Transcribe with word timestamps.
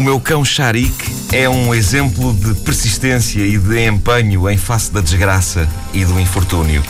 O 0.00 0.02
meu 0.02 0.18
cão 0.18 0.42
Sharik 0.42 1.14
é 1.30 1.46
um 1.46 1.74
exemplo 1.74 2.32
de 2.32 2.54
persistência 2.62 3.42
e 3.42 3.58
de 3.58 3.86
empenho 3.86 4.48
em 4.48 4.56
face 4.56 4.90
da 4.90 5.02
desgraça 5.02 5.68
e 5.92 6.06
do 6.06 6.18
infortúnio. 6.18 6.82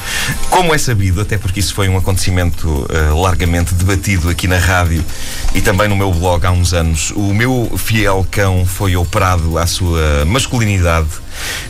Como 0.49 0.73
é 0.73 0.79
sabido, 0.79 1.21
até 1.21 1.37
porque 1.37 1.59
isso 1.59 1.75
foi 1.75 1.89
um 1.89 1.97
acontecimento 1.97 2.69
uh, 2.69 3.21
largamente 3.21 3.75
debatido 3.75 4.29
aqui 4.29 4.47
na 4.47 4.59
rádio 4.59 5.05
e 5.53 5.61
também 5.61 5.89
no 5.89 5.97
meu 5.97 6.13
blog 6.13 6.47
há 6.47 6.53
uns 6.53 6.73
anos, 6.73 7.11
o 7.17 7.35
meu 7.35 7.73
fiel 7.77 8.25
cão 8.31 8.65
foi 8.65 8.95
operado 8.95 9.59
à 9.59 9.67
sua 9.67 10.25
masculinidade 10.25 11.09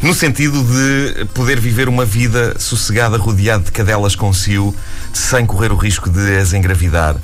no 0.03 0.15
sentido 0.15 0.63
de 0.63 1.25
poder 1.27 1.59
viver 1.61 1.89
uma 1.89 2.05
vida 2.05 2.59
sossegada, 2.59 3.17
rodeado 3.17 3.65
de 3.65 3.73
cadelas 3.73 4.15
com 4.15 4.33
cio, 4.33 4.75
sem 5.13 5.47
correr 5.47 5.73
o 5.73 5.77
risco 5.77 6.09
de 6.09 6.37
as 6.37 6.53
engravidar. 6.53 7.15
Uh, 7.17 7.21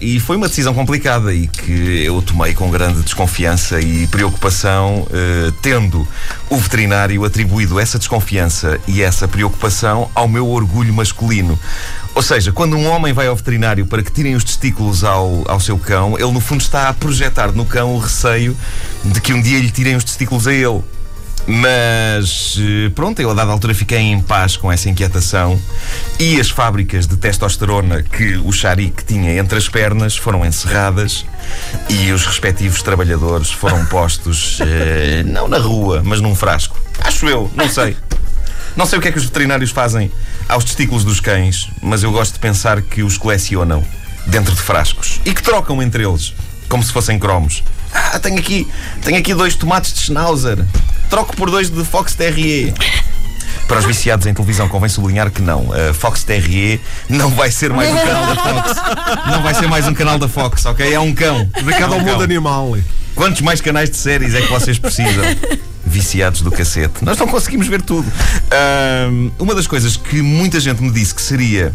e 0.00 0.20
foi 0.20 0.36
uma 0.36 0.48
decisão 0.48 0.74
complicada 0.74 1.32
e 1.32 1.46
que 1.46 2.04
eu 2.04 2.20
tomei 2.22 2.54
com 2.54 2.70
grande 2.70 3.02
desconfiança 3.02 3.80
e 3.80 4.06
preocupação, 4.06 5.02
uh, 5.02 5.52
tendo 5.62 6.06
o 6.50 6.56
veterinário 6.56 7.24
atribuído 7.24 7.78
essa 7.78 7.98
desconfiança 7.98 8.80
e 8.86 9.02
essa 9.02 9.26
preocupação 9.26 10.10
ao 10.14 10.28
meu 10.28 10.48
orgulho 10.48 10.92
masculino. 10.92 11.58
Ou 12.14 12.22
seja, 12.22 12.50
quando 12.50 12.76
um 12.76 12.86
homem 12.86 13.12
vai 13.12 13.26
ao 13.26 13.36
veterinário 13.36 13.84
para 13.84 14.02
que 14.02 14.10
tirem 14.10 14.34
os 14.34 14.42
testículos 14.42 15.04
ao, 15.04 15.44
ao 15.46 15.60
seu 15.60 15.78
cão, 15.78 16.18
ele 16.18 16.32
no 16.32 16.40
fundo 16.40 16.62
está 16.62 16.88
a 16.88 16.94
projetar 16.94 17.52
no 17.52 17.66
cão 17.66 17.94
o 17.94 17.98
receio 17.98 18.56
de 19.04 19.20
que 19.20 19.34
um 19.34 19.42
dia 19.42 19.60
lhe 19.60 19.70
tirem 19.70 19.96
os 19.96 20.04
testículos 20.04 20.48
a 20.48 20.54
ele. 20.54 20.82
Mas 21.46 22.56
eh, 22.58 22.90
pronto, 22.94 23.20
eu 23.20 23.30
a 23.30 23.34
dada 23.34 23.52
altura 23.52 23.72
fiquei 23.72 23.98
em 23.98 24.20
paz 24.20 24.56
com 24.56 24.70
essa 24.70 24.88
inquietação 24.90 25.60
e 26.18 26.40
as 26.40 26.50
fábricas 26.50 27.06
de 27.06 27.16
testosterona 27.16 28.02
que 28.02 28.36
o 28.38 28.52
Sharik 28.52 29.04
tinha 29.04 29.38
entre 29.38 29.56
as 29.56 29.68
pernas 29.68 30.16
foram 30.16 30.44
encerradas 30.44 31.24
e 31.88 32.10
os 32.10 32.26
respectivos 32.26 32.82
trabalhadores 32.82 33.50
foram 33.50 33.84
postos 33.86 34.58
eh, 34.60 35.22
não 35.24 35.46
na 35.46 35.58
rua, 35.58 36.02
mas 36.04 36.20
num 36.20 36.34
frasco. 36.34 36.76
Acho 37.00 37.28
eu, 37.28 37.50
não 37.54 37.68
sei. 37.68 37.96
Não 38.76 38.84
sei 38.84 38.98
o 38.98 39.02
que 39.02 39.08
é 39.08 39.12
que 39.12 39.18
os 39.18 39.24
veterinários 39.24 39.70
fazem 39.70 40.10
aos 40.48 40.64
testículos 40.64 41.04
dos 41.04 41.20
cães, 41.20 41.70
mas 41.80 42.02
eu 42.02 42.10
gosto 42.10 42.34
de 42.34 42.40
pensar 42.40 42.82
que 42.82 43.02
os 43.02 43.16
colecionam 43.16 43.84
dentro 44.26 44.54
de 44.54 44.60
frascos 44.60 45.20
e 45.24 45.32
que 45.32 45.42
trocam 45.42 45.80
entre 45.80 46.04
eles, 46.04 46.34
como 46.68 46.82
se 46.82 46.92
fossem 46.92 47.18
cromos. 47.18 47.62
Ah, 47.94 48.18
tenho 48.18 48.38
aqui, 48.38 48.68
tenho 49.02 49.16
aqui 49.18 49.32
dois 49.32 49.54
tomates 49.54 49.94
de 49.94 50.00
Schnauzer. 50.00 50.58
Troco 51.08 51.36
por 51.36 51.50
dois 51.50 51.70
de 51.70 51.84
Fox 51.84 52.14
Terrier. 52.14 52.72
Para 53.68 53.78
os 53.80 53.84
viciados 53.84 54.26
em 54.26 54.34
televisão, 54.34 54.68
convém 54.68 54.88
sublinhar 54.88 55.30
que 55.30 55.42
não. 55.42 55.68
A 55.72 55.92
Fox 55.92 56.22
Terrier 56.22 56.78
não 57.08 57.30
vai 57.30 57.50
ser 57.50 57.72
mais 57.72 57.90
um 57.90 57.96
canal 57.96 58.26
da 58.26 58.36
Fox. 58.36 58.74
Não 59.30 59.42
vai 59.42 59.54
ser 59.54 59.66
mais 59.68 59.88
um 59.88 59.94
canal 59.94 60.18
da 60.18 60.28
Fox, 60.28 60.64
ok? 60.66 60.92
É 60.92 61.00
um 61.00 61.12
cão. 61.14 61.48
Dedicado 61.54 61.94
ao 61.94 61.98
É 62.00 62.02
um 62.02 62.04
mundo 62.04 62.12
cão. 62.14 62.20
animal. 62.22 62.76
Quantos 63.14 63.40
mais 63.40 63.60
canais 63.60 63.90
de 63.90 63.96
séries 63.96 64.34
é 64.34 64.42
que 64.42 64.48
vocês 64.52 64.78
precisam? 64.78 65.24
Viciados 65.84 66.42
do 66.42 66.50
cacete. 66.50 67.02
Nós 67.04 67.16
não 67.18 67.26
conseguimos 67.26 67.66
ver 67.66 67.80
tudo. 67.82 68.06
Ahm, 68.50 69.30
uma 69.38 69.54
das 69.54 69.66
coisas 69.66 69.96
que 69.96 70.20
muita 70.22 70.60
gente 70.60 70.82
me 70.82 70.90
disse 70.90 71.14
que 71.14 71.22
seria 71.22 71.72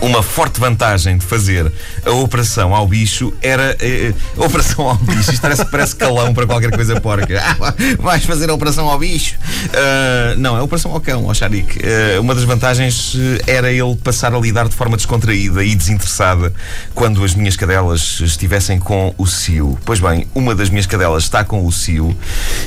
uma 0.00 0.22
forte 0.22 0.60
vantagem 0.60 1.16
de 1.18 1.24
fazer 1.24 1.70
a 2.04 2.10
operação 2.10 2.74
ao 2.74 2.86
bicho 2.86 3.32
era. 3.40 3.76
eh, 3.80 4.12
a 4.36 4.44
operação 4.44 4.88
ao 4.88 4.96
bicho, 4.96 5.32
isto 5.32 5.40
parece, 5.40 5.64
parece 5.66 5.96
calão 5.96 6.34
para 6.34 6.46
qualquer 6.46 6.70
coisa 6.70 7.00
porca. 7.00 7.34
Ah, 7.64 7.74
vais 7.98 8.24
fazer 8.24 8.50
a 8.50 8.54
operação 8.54 8.88
ao 8.88 8.98
bicho? 8.98 9.36
Ah, 9.72 10.34
não, 10.36 10.56
é 10.56 10.60
a 10.60 10.62
operação 10.62 10.92
ao 10.92 11.00
cão, 11.00 11.28
ao 11.28 11.34
Sharik. 11.34 11.78
Ah, 11.82 12.20
uma 12.20 12.34
das 12.34 12.44
vantagens 12.44 13.14
eh, 13.46 13.52
era 13.52 13.70
ele 13.72 13.96
passar 13.96 14.34
a 14.34 14.38
lidar 14.38 14.68
de 14.68 14.74
forma 14.74 14.96
descontraída 14.96 15.64
e 15.64 15.74
desinteressada 15.74 16.52
quando 16.94 17.24
as 17.24 17.34
minhas 17.34 17.56
cadelas 17.56 18.20
estivessem 18.20 18.78
com 18.78 19.14
o 19.16 19.26
cio. 19.26 19.78
Pois 19.84 20.00
bem, 20.00 20.26
uma 20.34 20.54
das 20.54 20.68
minhas 20.68 20.86
cadelas 20.86 21.24
está 21.24 21.44
com 21.44 21.64
o 21.66 21.72
cio 21.72 22.16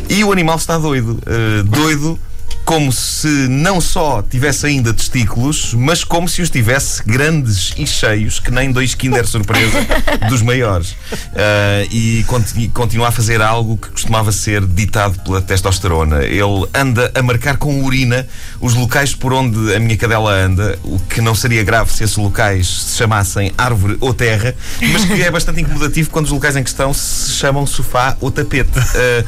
e 0.09 0.23
o 0.23 0.31
animal 0.31 0.57
está 0.57 0.77
doido. 0.77 1.19
Ah, 1.25 1.63
doido 1.63 2.19
como 2.67 2.91
se 2.91 3.27
não 3.47 3.79
só 3.79 4.21
tivesse 4.21 4.65
ainda 4.65 4.93
testículos, 4.93 5.73
mas 5.73 6.03
como 6.03 6.27
se 6.27 6.41
os 6.41 6.49
tivesse 6.49 7.01
grandes 7.05 7.73
e 7.77 7.87
cheios, 7.87 8.41
que 8.41 8.51
nem 8.51 8.73
dois 8.73 8.93
Kinder 8.93 9.25
Surpresa 9.25 9.79
dos 10.27 10.41
maiores. 10.41 10.93
Ah, 11.33 11.87
e 11.89 12.25
conti- 12.27 12.67
continua 12.73 13.07
a 13.07 13.11
fazer 13.11 13.41
algo 13.41 13.77
que 13.77 13.87
costumava 13.87 14.33
ser 14.33 14.65
ditado 14.67 15.17
pela 15.23 15.41
testosterona. 15.41 16.25
Ele 16.25 16.67
anda 16.73 17.09
a 17.15 17.21
marcar 17.23 17.55
com 17.55 17.81
urina 17.85 18.27
os 18.59 18.73
locais 18.73 19.15
por 19.15 19.31
onde 19.31 19.73
a 19.73 19.79
minha 19.79 19.95
cadela 19.95 20.33
anda, 20.33 20.77
o 20.83 20.99
que 20.99 21.21
não 21.21 21.33
seria 21.33 21.63
grave 21.63 21.89
se 21.93 22.03
esses 22.03 22.17
locais 22.17 22.67
se 22.67 22.97
chamassem 22.97 23.53
árvore 23.57 23.95
ou 24.01 24.13
terra, 24.13 24.53
mas 24.91 25.05
que 25.05 25.23
é 25.23 25.31
bastante 25.31 25.61
incomodativo 25.61 26.09
quando 26.09 26.25
os 26.25 26.31
locais 26.31 26.57
em 26.57 26.63
questão 26.63 26.93
se 26.93 27.31
chamam 27.31 27.65
sofá 27.65 28.17
ou 28.19 28.29
tapete. 28.29 28.77
Ah, 28.77 29.23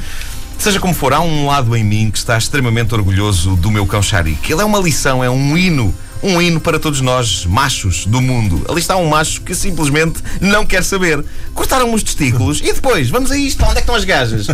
Seja 0.60 0.78
como 0.78 0.94
for, 0.94 1.14
há 1.14 1.22
um 1.22 1.48
lado 1.48 1.74
em 1.74 1.86
mim 1.86 2.12
que 2.12 2.18
está 2.18 2.38
extremamente 2.38 2.94
orgulhoso 2.94 3.56
do 3.56 3.72
meu 3.72 3.88
cão 3.88 4.02
Sharik. 4.02 4.52
Ele 4.52 4.62
é 4.62 4.66
uma 4.66 4.78
lição, 4.78 5.24
é 5.24 5.30
um 5.30 5.58
hino. 5.58 5.96
Um 6.22 6.42
hino 6.42 6.60
para 6.60 6.78
todos 6.78 7.00
nós, 7.00 7.46
machos 7.46 8.06
do 8.06 8.20
mundo. 8.20 8.66
Ali 8.68 8.82
está 8.82 8.98
um 8.98 9.08
macho 9.08 9.42
que 9.42 9.56
simplesmente 9.56 10.22
não 10.42 10.66
quer 10.66 10.84
saber. 10.84 11.24
Cortaram 11.54 11.94
os 11.94 12.04
testículos 12.04 12.60
e 12.60 12.74
depois, 12.74 13.10
vamos 13.10 13.32
a 13.32 13.38
isto, 13.38 13.64
onde 13.64 13.72
é 13.72 13.76
que 13.76 13.80
estão 13.80 13.96
as 13.96 14.04
gajas? 14.04 14.48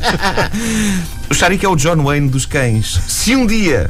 o 1.28 1.34
Sharik 1.34 1.66
é 1.66 1.70
o 1.70 1.76
John 1.76 2.04
Wayne 2.04 2.30
dos 2.30 2.46
cães. 2.46 3.00
Se 3.08 3.36
um 3.36 3.48
dia 3.48 3.90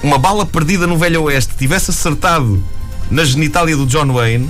uma 0.00 0.16
bala 0.16 0.46
perdida 0.46 0.86
no 0.86 0.96
Velho 0.96 1.24
Oeste 1.24 1.54
tivesse 1.58 1.90
acertado 1.90 2.62
na 3.10 3.24
genitália 3.24 3.76
do 3.76 3.84
John 3.84 4.12
Wayne, 4.12 4.48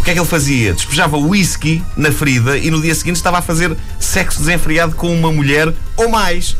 o 0.00 0.02
que 0.02 0.10
é 0.10 0.14
que 0.14 0.18
ele 0.18 0.26
fazia? 0.26 0.72
Despejava 0.72 1.18
whisky 1.18 1.82
na 1.94 2.10
ferida 2.10 2.56
e 2.56 2.70
no 2.70 2.80
dia 2.80 2.94
seguinte 2.94 3.16
estava 3.16 3.38
a 3.38 3.42
fazer 3.42 3.76
sexo 3.98 4.40
desenfreado 4.40 4.96
com 4.96 5.14
uma 5.14 5.30
mulher 5.30 5.72
ou 5.94 6.08
mais. 6.08 6.56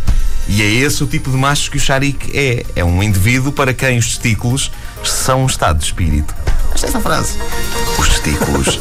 E 0.46 0.60
é 0.60 0.66
esse 0.66 1.02
o 1.02 1.06
tipo 1.06 1.30
de 1.30 1.36
macho 1.36 1.70
que 1.70 1.78
o 1.78 1.80
Sharik 1.80 2.36
é. 2.36 2.66
É 2.76 2.84
um 2.84 3.02
indivíduo 3.02 3.50
para 3.50 3.72
quem 3.72 3.98
os 3.98 4.08
testículos 4.08 4.70
são 5.02 5.44
um 5.44 5.46
estado 5.46 5.78
de 5.78 5.86
espírito. 5.86 6.34
Esta 6.74 6.88
essa 6.88 7.00
frase. 7.00 7.38
Os 7.98 8.08
testículos 8.20 8.80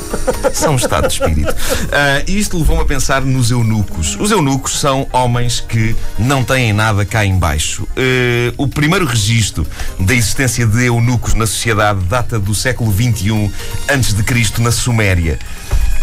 são 0.53 0.73
um 0.73 0.75
estado 0.75 1.07
de 1.07 1.13
espírito. 1.13 1.55
Ah, 1.91 2.23
e 2.27 2.38
isto 2.38 2.57
levou-me 2.57 2.83
a 2.83 2.85
pensar 2.85 3.22
nos 3.22 3.51
eunucos. 3.51 4.17
Os 4.19 4.31
eunucos 4.31 4.79
são 4.79 5.07
homens 5.11 5.59
que 5.59 5.95
não 6.17 6.44
têm 6.44 6.73
nada 6.73 7.05
cá 7.05 7.25
em 7.25 7.38
baixo. 7.38 7.88
Eh, 7.95 8.53
o 8.57 8.67
primeiro 8.67 9.05
registro 9.05 9.66
da 10.00 10.13
existência 10.13 10.66
de 10.66 10.85
eunucos 10.85 11.33
na 11.33 11.47
sociedade 11.47 12.00
data 12.01 12.39
do 12.39 12.53
século 12.53 12.94
XXI 12.94 13.51
antes 13.89 14.13
de 14.13 14.23
Cristo 14.23 14.61
na 14.61 14.72
Suméria. 14.72 15.39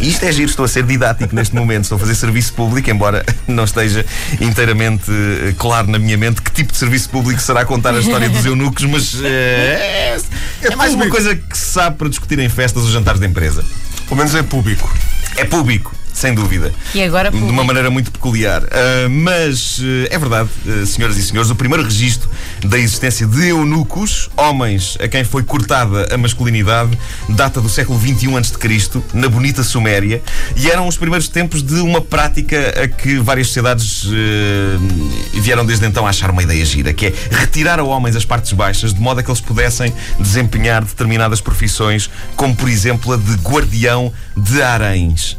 E 0.00 0.10
isto 0.10 0.24
é 0.24 0.32
giro, 0.32 0.50
estou 0.50 0.64
a 0.64 0.68
ser 0.68 0.82
didático 0.82 1.34
neste 1.34 1.54
momento, 1.54 1.84
estou 1.84 1.96
a 1.96 1.98
fazer 1.98 2.14
serviço 2.14 2.52
público, 2.52 2.90
embora 2.90 3.24
não 3.48 3.64
esteja 3.64 4.04
inteiramente 4.40 5.10
eh, 5.10 5.54
claro 5.56 5.90
na 5.90 5.98
minha 5.98 6.18
mente 6.18 6.42
que 6.42 6.50
tipo 6.50 6.72
de 6.72 6.78
serviço 6.78 7.08
público 7.08 7.40
será 7.40 7.64
contar 7.64 7.94
a 7.94 8.00
história 8.00 8.28
dos 8.28 8.44
eunucos, 8.44 8.84
mas 8.84 9.18
eh, 9.24 10.16
é, 10.62 10.66
é 10.66 10.76
mais 10.76 10.92
uma 10.92 11.08
coisa 11.08 11.34
que 11.34 11.56
se 11.56 11.72
sabe 11.72 11.96
para 11.96 12.08
discutir 12.10 12.38
em 12.38 12.48
festas 12.48 12.82
ou 12.82 12.90
jantares 12.90 13.20
de 13.20 13.25
empresa. 13.26 13.64
Pelo 14.04 14.16
menos 14.16 14.34
é 14.34 14.42
público. 14.42 14.92
É 15.36 15.44
público, 15.44 15.94
sem 16.16 16.34
dúvida. 16.34 16.72
E 16.94 17.02
agora 17.02 17.30
De 17.30 17.36
uma 17.36 17.46
público. 17.46 17.66
maneira 17.66 17.90
muito 17.90 18.10
peculiar. 18.10 18.62
Ah, 18.72 19.06
mas 19.08 19.78
ah, 19.82 20.14
é 20.14 20.18
verdade, 20.18 20.48
ah, 20.66 20.86
senhoras 20.86 21.18
e 21.18 21.22
senhores, 21.22 21.50
o 21.50 21.54
primeiro 21.54 21.84
registro 21.84 22.30
da 22.64 22.78
existência 22.78 23.26
de 23.26 23.48
eunucos, 23.48 24.30
homens 24.34 24.96
a 24.98 25.06
quem 25.08 25.24
foi 25.24 25.42
cortada 25.42 26.08
a 26.12 26.16
masculinidade, 26.16 26.98
data 27.28 27.60
do 27.60 27.68
século 27.68 28.00
XXI 28.00 28.34
a.C., 28.34 29.02
na 29.12 29.28
bonita 29.28 29.62
Suméria, 29.62 30.22
e 30.56 30.70
eram 30.70 30.88
os 30.88 30.96
primeiros 30.96 31.28
tempos 31.28 31.62
de 31.62 31.74
uma 31.80 32.00
prática 32.00 32.56
a 32.82 32.88
que 32.88 33.18
várias 33.18 33.48
sociedades 33.48 34.06
ah, 34.06 35.38
vieram 35.38 35.66
desde 35.66 35.84
então 35.84 36.06
a 36.06 36.10
achar 36.10 36.30
uma 36.30 36.42
ideia 36.42 36.64
gira, 36.64 36.94
que 36.94 37.06
é 37.06 37.12
retirar 37.30 37.78
a 37.78 37.84
homens 37.84 38.16
as 38.16 38.24
partes 38.24 38.52
baixas, 38.52 38.94
de 38.94 39.00
modo 39.00 39.20
a 39.20 39.22
que 39.22 39.30
eles 39.30 39.42
pudessem 39.42 39.92
desempenhar 40.18 40.82
determinadas 40.82 41.42
profissões, 41.42 42.08
como 42.36 42.56
por 42.56 42.70
exemplo 42.70 43.12
a 43.12 43.18
de 43.18 43.34
guardião 43.34 44.10
de 44.34 44.62
haréns. 44.62 45.36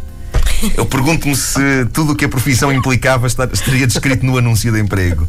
Eu 0.76 0.86
pergunto-me 0.86 1.36
se 1.36 1.86
tudo 1.94 2.14
o 2.14 2.16
que 2.16 2.26
a 2.26 2.30
profissão 2.30 2.72
implicava 2.72 3.28
estaria 3.28 3.86
descrito 3.86 4.26
no 4.26 4.38
anúncio 4.38 4.72
de 4.72 4.80
emprego. 4.80 5.28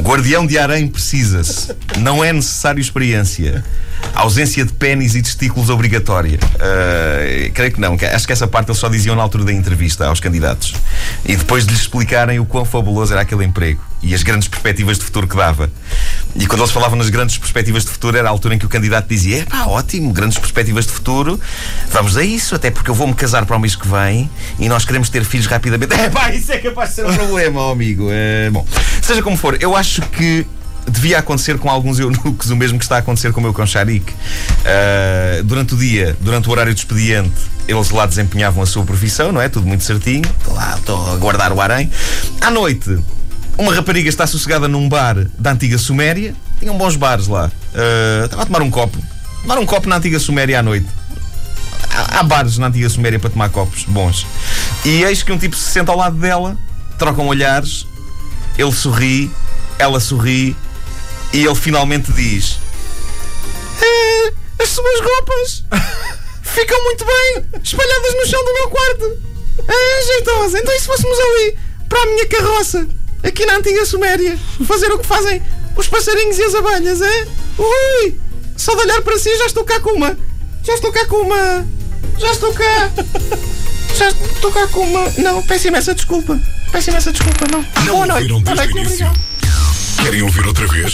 Guardião 0.00 0.46
de 0.46 0.58
harém 0.58 0.86
precisa-se. 0.86 1.74
Não 1.98 2.22
é 2.22 2.32
necessário 2.32 2.80
experiência. 2.80 3.64
Ausência 4.14 4.64
de 4.64 4.72
pênis 4.72 5.14
e 5.14 5.22
testículos 5.22 5.70
obrigatória. 5.70 6.38
Ah, 6.60 7.50
creio 7.54 7.72
que 7.72 7.80
não. 7.80 7.96
Acho 8.14 8.26
que 8.26 8.32
essa 8.32 8.46
parte 8.46 8.70
eles 8.70 8.78
só 8.78 8.88
diziam 8.88 9.16
na 9.16 9.22
altura 9.22 9.44
da 9.44 9.52
entrevista 9.52 10.06
aos 10.06 10.20
candidatos. 10.20 10.74
E 11.24 11.36
depois 11.36 11.64
de 11.66 11.72
lhes 11.72 11.80
explicarem 11.82 12.38
o 12.38 12.44
quão 12.44 12.64
fabuloso 12.64 13.12
era 13.12 13.22
aquele 13.22 13.44
emprego 13.44 13.80
e 14.02 14.14
as 14.14 14.22
grandes 14.22 14.48
perspectivas 14.48 14.98
de 14.98 15.04
futuro 15.04 15.28
que 15.28 15.36
dava. 15.36 15.70
E 16.34 16.46
quando 16.46 16.60
eles 16.60 16.72
falavam 16.72 16.96
nas 16.96 17.10
grandes 17.10 17.36
perspectivas 17.36 17.84
de 17.84 17.90
futuro, 17.90 18.16
era 18.16 18.28
a 18.28 18.30
altura 18.30 18.54
em 18.54 18.58
que 18.58 18.66
o 18.66 18.68
candidato 18.68 19.06
dizia: 19.08 19.44
pá, 19.46 19.64
ótimo, 19.66 20.12
grandes 20.12 20.38
perspectivas 20.38 20.86
de 20.86 20.92
futuro, 20.92 21.38
vamos 21.90 22.16
a 22.16 22.24
isso, 22.24 22.54
até 22.54 22.70
porque 22.70 22.90
eu 22.90 22.94
vou-me 22.94 23.14
casar 23.14 23.44
para 23.44 23.56
o 23.56 23.60
mês 23.60 23.76
que 23.76 23.86
vem 23.86 24.30
e 24.58 24.68
nós 24.68 24.84
queremos 24.84 25.08
ter 25.08 25.24
filhos 25.24 25.46
rapidamente. 25.46 25.92
É 26.02 26.10
pá, 26.10 26.30
isso 26.30 26.50
é 26.50 26.58
capaz 26.58 26.90
de 26.90 26.94
ser 26.96 27.06
um 27.06 27.14
problema, 27.14 27.70
amigo. 27.70 28.08
É, 28.10 28.50
bom, 28.50 28.66
seja 29.00 29.22
como 29.22 29.36
for, 29.36 29.56
eu 29.60 29.76
acho 29.76 30.02
que 30.02 30.44
devia 30.88 31.18
acontecer 31.18 31.58
com 31.58 31.70
alguns 31.70 31.98
eunucos 31.98 32.50
o 32.50 32.56
mesmo 32.56 32.78
que 32.78 32.84
está 32.84 32.96
a 32.96 32.98
acontecer 32.98 33.32
com 33.32 33.40
o 33.40 33.42
meu 33.42 33.52
concharique. 33.52 34.12
Uh, 34.12 35.42
durante 35.44 35.74
o 35.74 35.76
dia, 35.76 36.16
durante 36.20 36.48
o 36.48 36.52
horário 36.52 36.74
de 36.74 36.80
expediente, 36.80 37.32
eles 37.68 37.90
lá 37.90 38.06
desempenhavam 38.06 38.62
a 38.62 38.66
sua 38.66 38.84
profissão, 38.84 39.30
não 39.32 39.40
é? 39.40 39.48
Tudo 39.48 39.66
muito 39.66 39.84
certinho. 39.84 40.24
Estou 40.38 40.54
lá, 40.54 40.74
estou 40.76 41.12
a 41.12 41.16
guardar 41.16 41.52
o 41.52 41.60
harém. 41.60 41.90
À 42.40 42.50
noite, 42.50 42.98
uma 43.58 43.74
rapariga 43.74 44.08
está 44.08 44.26
sossegada 44.26 44.66
num 44.68 44.88
bar 44.88 45.26
da 45.38 45.52
antiga 45.52 45.78
Suméria. 45.78 46.34
Tinham 46.58 46.76
bons 46.78 46.96
bares 46.96 47.26
lá. 47.26 47.50
Uh, 47.74 48.24
estava 48.24 48.42
a 48.42 48.46
tomar 48.46 48.62
um 48.62 48.70
copo. 48.70 48.98
Tomar 49.42 49.58
um 49.58 49.66
copo 49.66 49.88
na 49.88 49.96
antiga 49.96 50.18
Suméria 50.18 50.60
à 50.60 50.62
noite. 50.62 50.86
Há, 51.90 52.20
há 52.20 52.22
bares 52.22 52.58
na 52.58 52.68
antiga 52.68 52.88
Suméria 52.88 53.18
para 53.18 53.30
tomar 53.30 53.50
copos 53.50 53.84
bons. 53.84 54.26
E 54.84 55.02
eis 55.04 55.22
que 55.22 55.32
um 55.32 55.38
tipo 55.38 55.56
se 55.56 55.70
senta 55.70 55.92
ao 55.92 55.98
lado 55.98 56.16
dela, 56.16 56.56
trocam 56.98 57.26
olhares, 57.26 57.86
ele 58.56 58.72
sorri, 58.72 59.30
ela 59.78 60.00
sorri 60.00 60.56
e 61.32 61.44
ele 61.44 61.54
finalmente 61.54 62.12
diz: 62.12 62.58
"Eh, 63.80 64.32
As 64.60 64.68
suas 64.68 65.00
roupas 65.00 65.64
ficam 66.42 66.82
muito 66.84 67.04
bem 67.04 67.44
espalhadas 67.62 68.14
no 68.14 68.26
chão 68.26 68.44
do 68.44 68.54
meu 68.54 68.68
quarto. 68.70 69.32
Ah, 69.68 70.04
jeitosa. 70.06 70.58
Então, 70.58 70.74
e 70.74 70.80
se 70.80 70.86
fôssemos 70.86 71.18
ali 71.18 71.58
para 71.88 72.00
a 72.02 72.06
minha 72.06 72.26
carroça, 72.26 72.88
aqui 73.22 73.46
na 73.46 73.56
antiga 73.56 73.84
Suméria, 73.86 74.38
fazer 74.66 74.90
o 74.92 74.98
que 74.98 75.06
fazem 75.06 75.40
os 75.76 75.88
passarinhos 75.88 76.38
e 76.38 76.42
as 76.42 76.54
abelhas, 76.54 77.00
é? 77.02 77.26
Ui! 77.58 78.18
Só 78.56 78.74
de 78.74 78.80
olhar 78.82 79.02
para 79.02 79.18
si 79.18 79.36
já 79.36 79.46
estou 79.46 79.64
cá 79.64 79.80
com 79.80 79.90
uma. 79.90 80.16
Já 80.64 80.74
estou 80.74 80.92
cá 80.92 81.04
com 81.06 81.16
uma. 81.16 81.66
Já 82.18 82.30
estou 82.30 82.52
cá. 82.52 82.90
Já 83.96 84.08
estou 84.08 84.52
cá 84.52 84.66
com 84.68 84.80
uma. 84.80 85.10
Não, 85.18 85.42
peço 85.42 85.68
imensa 85.68 85.94
desculpa. 85.94 86.38
Peço 86.70 86.90
imensa 86.90 87.12
desculpa, 87.12 87.46
não. 87.50 87.64
Não 87.84 87.94
Boa 87.94 88.06
noite. 88.06 88.32
ouviram 88.32 88.42
Boa 88.42 88.54
noite, 88.56 88.78
obrigado. 88.78 89.18
Querem 90.02 90.22
ouvir 90.22 90.46
outra 90.46 90.66
vez? 90.68 90.92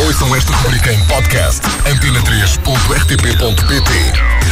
Ouçam 0.00 0.34
esta 0.34 0.52
rubrica 0.56 0.92
em 0.92 1.04
podcast 1.06 1.60
antena3.rtp.pt 1.86 4.43